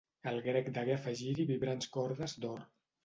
El 0.29 0.39
grec 0.45 0.71
degué 0.77 0.95
afegir-hi 0.95 1.45
vibrants 1.53 1.93
cordes 1.99 2.35
d'or. 2.47 2.65